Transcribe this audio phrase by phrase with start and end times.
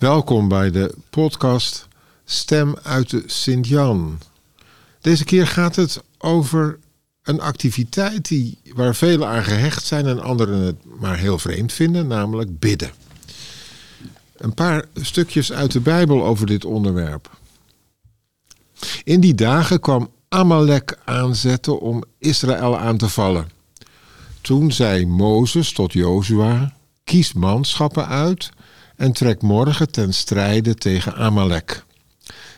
[0.00, 1.88] Welkom bij de podcast
[2.24, 4.18] Stem uit de Sint-Jan.
[5.00, 6.78] Deze keer gaat het over
[7.22, 12.06] een activiteit die, waar velen aan gehecht zijn en anderen het maar heel vreemd vinden,
[12.06, 12.90] namelijk bidden.
[14.36, 17.30] Een paar stukjes uit de Bijbel over dit onderwerp.
[19.04, 23.50] In die dagen kwam Amalek aanzetten om Israël aan te vallen.
[24.40, 26.74] Toen zei Mozes tot Jozua:
[27.04, 28.50] Kies manschappen uit
[29.00, 31.84] en trek morgen ten strijde tegen Amalek.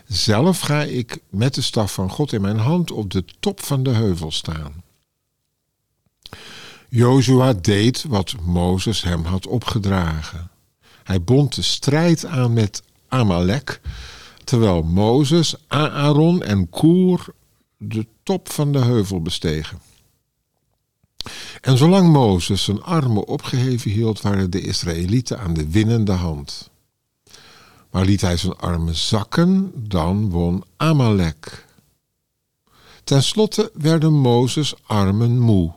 [0.07, 3.83] Zelf ga ik met de staf van God in mijn hand op de top van
[3.83, 4.83] de heuvel staan.
[6.89, 10.51] Jozua deed wat Mozes hem had opgedragen.
[11.03, 13.81] Hij bond de strijd aan met Amalek,
[14.43, 17.25] terwijl Mozes, Aaron en Koer
[17.77, 19.79] de top van de heuvel bestegen.
[21.61, 26.69] En zolang Mozes zijn armen opgeheven hield, waren de Israëlieten aan de winnende hand.
[27.91, 31.65] Maar liet hij zijn armen zakken, dan won Amalek.
[33.03, 35.73] Ten slotte werden Mozes armen moe.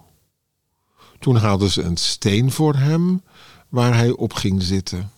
[1.19, 3.22] Toen haalden ze een steen voor hem
[3.69, 5.11] waar hij op ging zitten.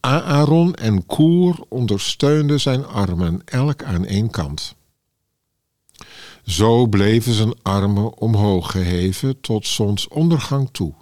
[0.00, 4.74] Aaron en Koer ondersteunden zijn armen, elk aan één kant.
[6.44, 10.94] Zo bleven zijn armen omhoog geheven tot zonsondergang toe.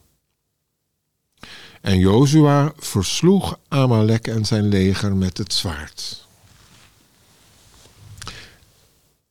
[1.81, 6.27] En Jozua versloeg Amalek en zijn leger met het zwaard.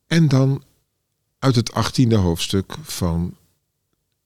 [0.08, 0.64] En dan
[1.40, 3.36] uit het achttiende hoofdstuk van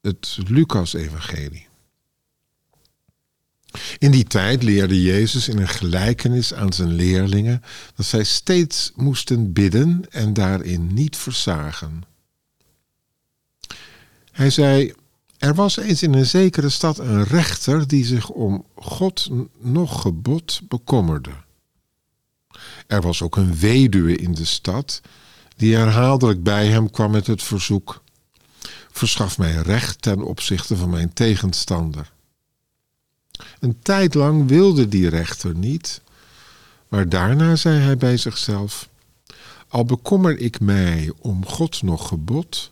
[0.02, 1.68] het Lucas-evangelie.
[3.97, 7.64] In die tijd leerde Jezus in een gelijkenis aan zijn leerlingen
[7.95, 12.03] dat zij steeds moesten bidden en daarin niet versagen.
[14.31, 14.94] Hij zei:
[15.38, 20.61] Er was eens in een zekere stad een rechter die zich om God nog gebod
[20.67, 21.31] bekommerde.
[22.88, 25.02] Er was ook een weduwe in de stad
[25.55, 28.04] die herhaaldelijk bij hem kwam met het verzoek:
[28.92, 32.11] Verschaf mij recht ten opzichte van mijn tegenstander.
[33.60, 36.02] Een tijd lang wilde die rechter niet,
[36.88, 38.90] maar daarna zei hij bij zichzelf:
[39.68, 42.72] Al bekommer ik mij om God nog gebod,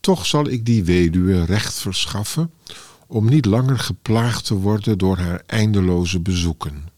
[0.00, 2.50] toch zal ik die weduwe recht verschaffen
[3.06, 6.88] om niet langer geplaagd te worden door haar eindeloze bezoeken.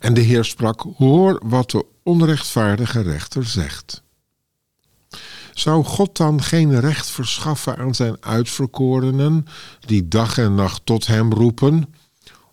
[0.00, 4.02] En de Heer sprak: Hoor wat de onrechtvaardige rechter zegt.
[5.58, 9.46] Zou God dan geen recht verschaffen aan zijn uitverkorenen,
[9.80, 11.94] die dag en nacht tot hem roepen?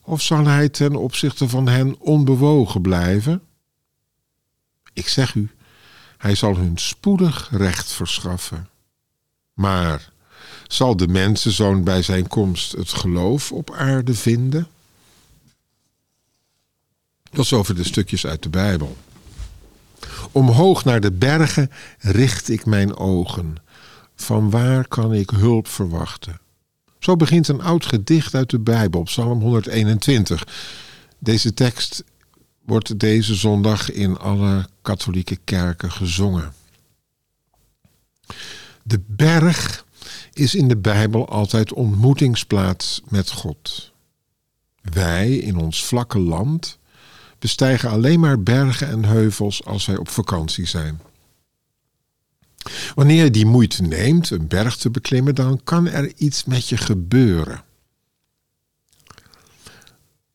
[0.01, 3.41] Of zal hij ten opzichte van hen onbewogen blijven?
[4.93, 5.49] Ik zeg u,
[6.17, 8.69] hij zal hun spoedig recht verschaffen.
[9.53, 10.11] Maar
[10.67, 14.67] zal de mensenzoon bij zijn komst het geloof op aarde vinden?
[17.31, 18.97] Dat is over de stukjes uit de Bijbel.
[20.31, 23.55] Omhoog naar de bergen richt ik mijn ogen.
[24.15, 26.39] Van waar kan ik hulp verwachten?
[26.99, 30.47] Zo begint een oud gedicht uit de Bijbel, Psalm 121.
[31.19, 32.03] Deze tekst
[32.65, 36.53] wordt deze zondag in alle katholieke kerken gezongen.
[38.83, 39.85] De berg
[40.33, 43.91] is in de Bijbel altijd ontmoetingsplaats met God.
[44.81, 46.79] Wij in ons vlakke land
[47.39, 51.01] bestijgen alleen maar bergen en heuvels als wij op vakantie zijn.
[52.95, 56.77] Wanneer je die moeite neemt een berg te beklimmen, dan kan er iets met je
[56.77, 57.63] gebeuren.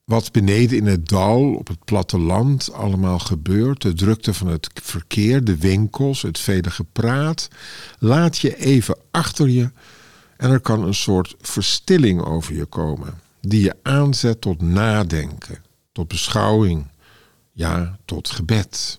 [0.04, 5.44] Wat beneden in het dal, op het platteland, allemaal gebeurt, de drukte van het verkeer,
[5.44, 7.48] de winkels, het vele gepraat,
[7.98, 9.70] laat je even achter je
[10.36, 15.62] en er kan een soort verstilling over je komen, die je aanzet tot nadenken,
[15.92, 16.86] tot beschouwing,
[17.52, 18.98] ja, tot gebed.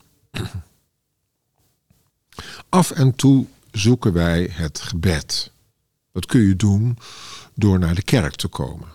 [2.70, 5.52] Af en toe zoeken wij het gebed.
[6.12, 6.98] Dat kun je doen
[7.54, 8.88] door naar de kerk te komen.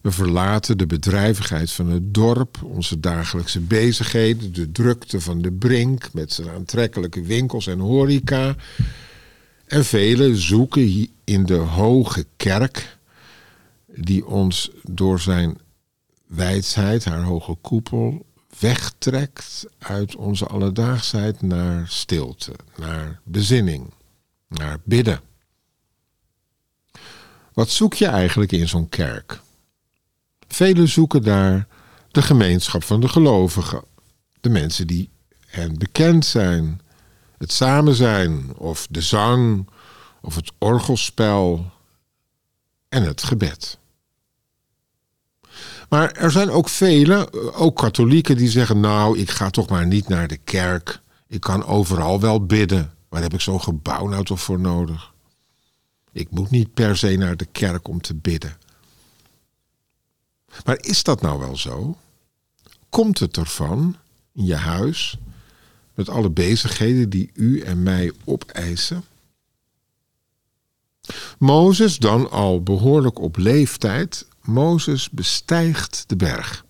[0.00, 6.12] We verlaten de bedrijvigheid van het dorp, onze dagelijkse bezigheden, de drukte van de brink
[6.12, 8.56] met zijn aantrekkelijke winkels en horeca.
[9.66, 12.96] En velen zoeken in de hoge kerk,
[13.86, 15.58] die ons door zijn
[16.34, 18.26] wijsheid, haar hoge koepel,
[18.58, 23.92] wegtrekt uit onze alledaagsheid naar stilte, naar bezinning,
[24.48, 25.20] naar bidden.
[27.52, 29.40] Wat zoek je eigenlijk in zo'n kerk?
[30.48, 31.66] Velen zoeken daar
[32.10, 33.84] de gemeenschap van de gelovigen,
[34.40, 35.10] de mensen die
[35.46, 36.80] hen bekend zijn,
[37.38, 39.68] het samen zijn, of de zang,
[40.20, 41.70] of het orgelspel
[42.88, 43.78] en het gebed.
[45.92, 50.08] Maar er zijn ook velen, ook katholieken, die zeggen: Nou, ik ga toch maar niet
[50.08, 51.00] naar de kerk.
[51.26, 52.94] Ik kan overal wel bidden.
[53.08, 55.12] Waar heb ik zo'n gebouw nou toch voor nodig?
[56.12, 58.56] Ik moet niet per se naar de kerk om te bidden.
[60.64, 61.96] Maar is dat nou wel zo?
[62.88, 63.96] Komt het ervan
[64.32, 65.18] in je huis,
[65.94, 69.04] met alle bezigheden die u en mij opeisen?
[71.38, 76.64] Mozes, dan al behoorlijk op leeftijd, Mozes bestijgt de berg.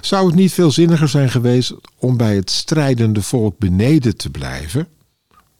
[0.00, 4.88] Zou het niet veel zinniger zijn geweest om bij het strijdende volk beneden te blijven,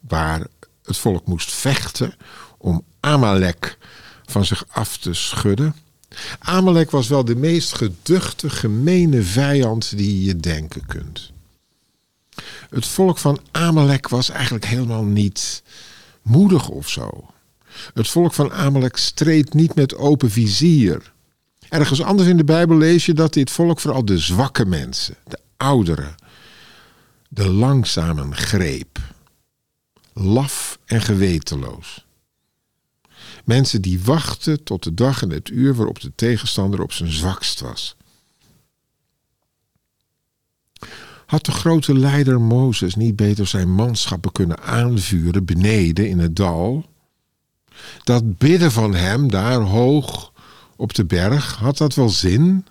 [0.01, 0.47] waar
[0.83, 2.15] het volk moest vechten
[2.59, 3.79] om Amalek
[4.27, 5.75] van zich af te schudden?
[6.39, 11.33] Amalek was wel de meest geduchte, gemene vijand die je denken kunt.
[12.71, 15.63] Het volk van Amalek was eigenlijk helemaal niet
[16.23, 17.31] moedig of zo.
[17.95, 21.13] Het volk van Amalek streed niet met open vizier.
[21.69, 25.39] Ergens anders in de Bijbel lees je dat dit volk vooral de zwakke mensen, de
[25.57, 26.15] ouderen,
[27.29, 28.99] de langzamen greep.
[30.13, 32.07] Laf en gewetenloos.
[33.45, 37.61] Mensen die wachten tot de dag en het uur waarop de tegenstander op zijn zwakst
[37.61, 37.97] was.
[41.27, 46.87] Had de grote leider Mozes niet beter zijn manschappen kunnen aanvuren beneden in het dal?
[48.03, 50.33] Dat bidden van hem daar hoog
[50.77, 52.67] op de berg, had dat wel zin?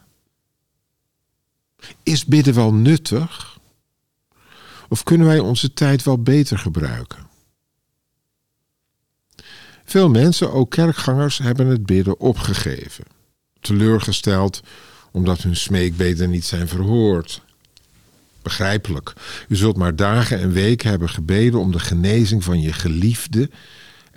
[2.04, 3.58] Is bidden wel nuttig?
[4.90, 7.28] Of kunnen wij onze tijd wel beter gebruiken?
[9.86, 13.06] Veel mensen, ook kerkgangers, hebben het bidden opgegeven.
[13.60, 14.62] Teleurgesteld
[15.12, 17.42] omdat hun smeekbeden niet zijn verhoord.
[18.42, 19.14] Begrijpelijk.
[19.48, 23.50] U zult maar dagen en weken hebben gebeden om de genezing van je geliefde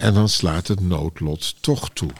[0.01, 2.11] en dan slaat het noodlot toch toe.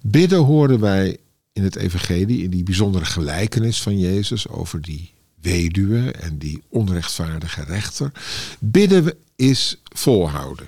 [0.00, 1.16] Bidden horen wij
[1.52, 7.62] in het Evangelie, in die bijzondere gelijkenis van Jezus over die weduwe en die onrechtvaardige
[7.62, 8.12] rechter.
[8.58, 10.66] Bidden is volhouden.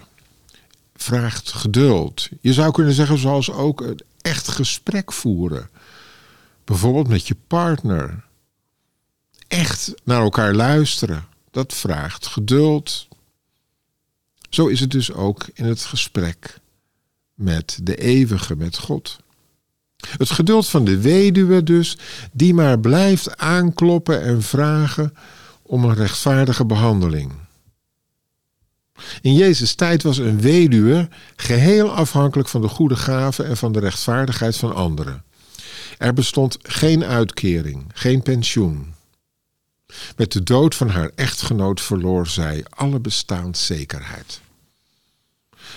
[0.95, 2.29] Vraagt geduld.
[2.41, 5.71] Je zou kunnen zeggen, zoals ook een echt gesprek voeren.
[6.65, 8.25] Bijvoorbeeld met je partner.
[9.49, 11.25] Echt naar elkaar luisteren.
[11.51, 13.09] Dat vraagt geduld.
[14.49, 16.61] Zo is het dus ook in het gesprek
[17.35, 19.17] met de eeuwige, met God.
[20.19, 21.99] Het geduld van de weduwe dus,
[22.33, 25.15] die maar blijft aankloppen en vragen
[25.63, 27.33] om een rechtvaardige behandeling.
[29.21, 33.81] In Jezus' tijd was een weduwe geheel afhankelijk van de goede gaven en van de
[33.81, 35.25] rechtvaardigheid van anderen.
[35.99, 38.95] Er bestond geen uitkering, geen pensioen.
[40.17, 44.41] Met de dood van haar echtgenoot verloor zij alle bestaanszekerheid.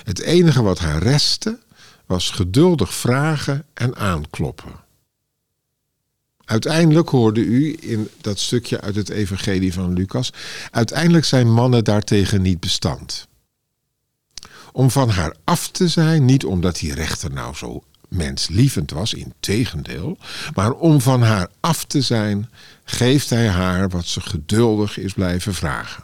[0.03, 1.59] Het enige wat haar restte
[2.05, 4.87] was geduldig vragen en aankloppen.
[6.45, 10.33] Uiteindelijk hoorde u in dat stukje uit het Evangelie van Lucas,
[10.71, 13.27] uiteindelijk zijn mannen daartegen niet bestand.
[14.71, 19.33] Om van haar af te zijn, niet omdat die rechter nou zo menslievend was, in
[19.39, 20.17] tegendeel,
[20.55, 22.49] maar om van haar af te zijn,
[22.83, 26.03] geeft hij haar wat ze geduldig is blijven vragen.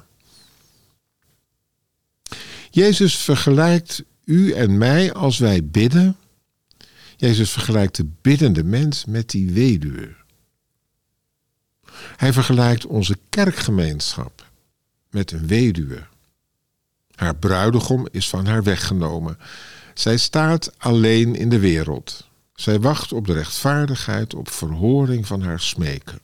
[2.70, 6.18] Jezus vergelijkt u en mij als wij bidden.
[7.18, 10.16] Jezus vergelijkt de biddende mens met die weduwe.
[12.16, 14.50] Hij vergelijkt onze kerkgemeenschap
[15.10, 16.04] met een weduwe.
[17.16, 19.38] Haar bruidegom is van haar weggenomen.
[19.96, 22.28] Zij staat alleen in de wereld.
[22.54, 26.20] Zij wacht op de rechtvaardigheid, op verhoring van haar smeken.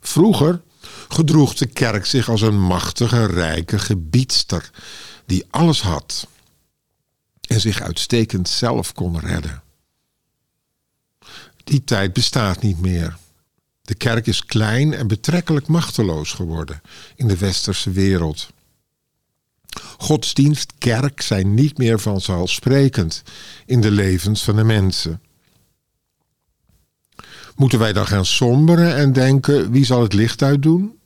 [0.00, 0.60] Vroeger
[1.08, 4.70] gedroeg de kerk zich als een machtige, rijke gebiedster
[5.26, 6.26] die alles had
[7.40, 9.62] en zich uitstekend zelf kon redden.
[11.64, 13.16] Die tijd bestaat niet meer.
[13.82, 16.80] De kerk is klein en betrekkelijk machteloos geworden
[17.16, 18.48] in de westerse wereld.
[19.98, 23.22] Godsdienst, kerk zijn niet meer vanzelfsprekend
[23.66, 25.20] in de levens van de mensen.
[27.56, 30.98] Moeten wij dan gaan somberen en denken: wie zal het licht uitdoen?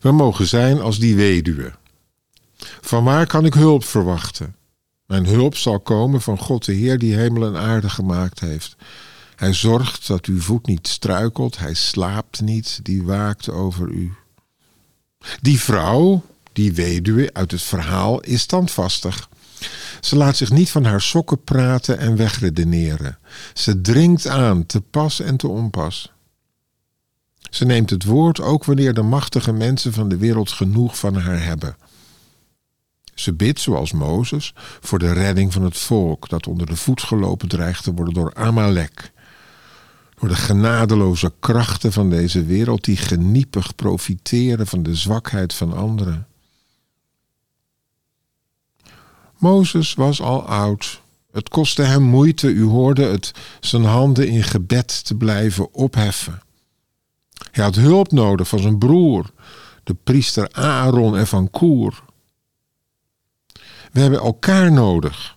[0.00, 1.72] We mogen zijn als die weduwe.
[2.80, 4.54] Van waar kan ik hulp verwachten?
[5.06, 8.76] Mijn hulp zal komen van God de Heer die hemel en aarde gemaakt heeft.
[9.36, 14.12] Hij zorgt dat uw voet niet struikelt, hij slaapt niet, die waakt over u.
[15.40, 19.28] Die vrouw, die weduwe uit het verhaal, is standvastig.
[20.00, 23.18] Ze laat zich niet van haar sokken praten en wegredeneren.
[23.54, 26.12] Ze dringt aan, te pas en te onpas.
[27.50, 31.44] Ze neemt het woord ook wanneer de machtige mensen van de wereld genoeg van haar
[31.44, 31.76] hebben.
[33.14, 37.48] Ze bidt, zoals Mozes, voor de redding van het volk dat onder de voet gelopen
[37.48, 39.12] dreigt te worden door Amalek.
[40.18, 46.26] Door de genadeloze krachten van deze wereld die geniepig profiteren van de zwakheid van anderen.
[49.40, 51.00] Mozes was al oud.
[51.32, 56.42] Het kostte hem moeite, u hoorde het, zijn handen in gebed te blijven opheffen.
[57.50, 59.30] Hij had hulp nodig van zijn broer,
[59.84, 62.02] de priester Aaron en van Koer.
[63.92, 65.36] We hebben elkaar nodig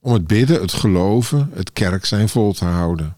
[0.00, 3.16] om het bidden, het geloven, het kerk zijn vol te houden.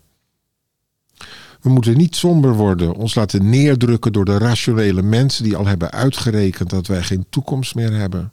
[1.60, 5.90] We moeten niet somber worden, ons laten neerdrukken door de rationele mensen die al hebben
[5.90, 8.32] uitgerekend dat wij geen toekomst meer hebben.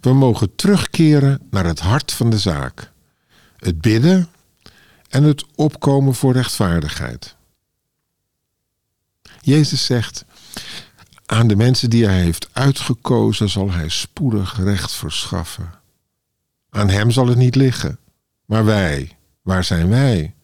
[0.00, 2.92] We mogen terugkeren naar het hart van de zaak:
[3.56, 4.28] het bidden
[5.08, 7.36] en het opkomen voor rechtvaardigheid.
[9.40, 10.24] Jezus zegt:
[11.26, 15.70] Aan de mensen die hij heeft uitgekozen zal hij spoedig recht verschaffen.
[16.70, 17.98] Aan hem zal het niet liggen.
[18.44, 20.34] Maar wij, waar zijn wij?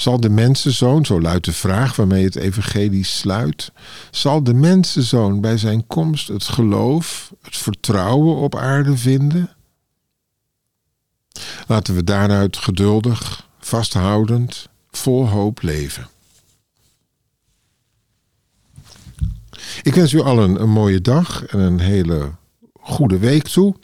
[0.00, 3.72] Zal de mensenzoon, zo luidt de vraag waarmee het evangelie sluit,
[4.10, 9.56] zal de mensenzoon bij zijn komst het geloof, het vertrouwen op aarde vinden?
[11.66, 16.08] Laten we daaruit geduldig, vasthoudend, vol hoop leven.
[19.82, 22.30] Ik wens u allen een mooie dag en een hele
[22.80, 23.74] goede week toe.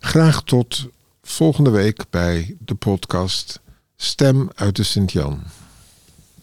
[0.00, 0.86] Graag tot
[1.22, 3.60] volgende week bij de podcast
[3.96, 5.42] Stem uit de Sint-Jan.